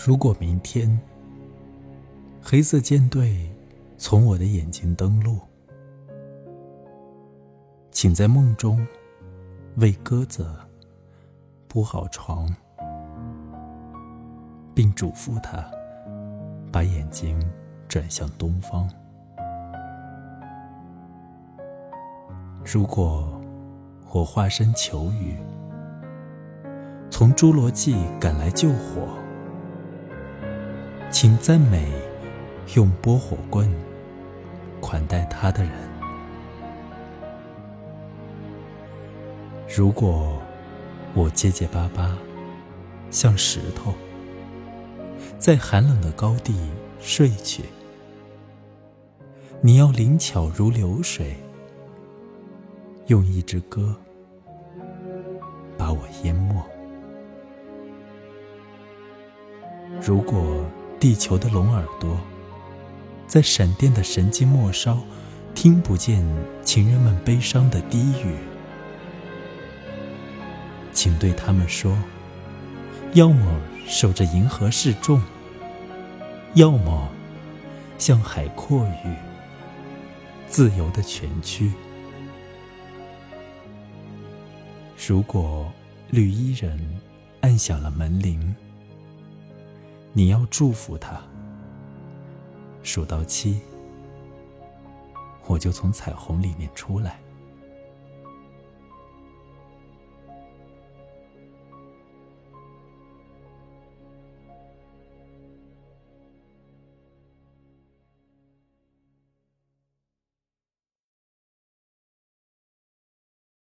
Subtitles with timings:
[0.00, 0.88] 如果明天
[2.40, 3.50] 黑色舰队
[3.96, 5.40] 从我的眼睛登陆，
[7.90, 8.86] 请在梦中
[9.78, 10.48] 为鸽子
[11.66, 12.48] 铺好床，
[14.72, 15.68] 并嘱咐他
[16.70, 17.36] 把眼睛
[17.88, 18.88] 转向东方。
[22.64, 23.28] 如果
[24.12, 25.36] 我化身求雨，
[27.10, 29.07] 从侏罗纪赶来救火，
[31.10, 31.90] 请赞美
[32.76, 33.68] 用拨火棍
[34.80, 35.72] 款待他的人。
[39.74, 40.40] 如果
[41.14, 42.16] 我结结巴巴，
[43.10, 43.94] 像石头，
[45.38, 46.54] 在寒冷的高地
[47.00, 47.64] 睡去，
[49.62, 51.36] 你要灵巧如流水，
[53.06, 53.96] 用一支歌
[55.78, 56.62] 把我淹没。
[60.02, 60.64] 如果
[61.00, 62.18] 地球的龙耳朵
[63.28, 64.98] 在闪电的神经末梢
[65.54, 66.26] 听不见
[66.64, 68.36] 情人们悲伤的低语，
[70.92, 71.96] 请对他们说：
[73.12, 75.22] 要么守着银河示众，
[76.54, 77.08] 要么
[77.96, 79.14] 向海阔语，
[80.48, 81.72] 自由的蜷曲。
[85.06, 85.72] 如果
[86.10, 87.00] 绿衣人
[87.40, 88.54] 按响了门铃。
[90.12, 91.20] 你要祝福他，
[92.82, 93.60] 数到七，
[95.46, 97.20] 我就从彩虹里面出来。